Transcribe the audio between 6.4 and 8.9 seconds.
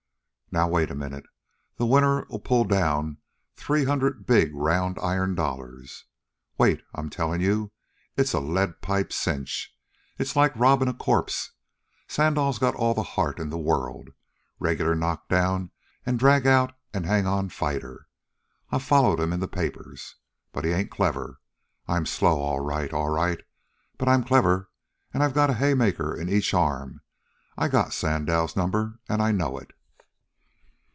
Wait, I 'm tellin' you! It's a lead